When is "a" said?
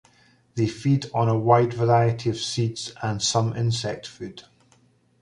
1.29-1.37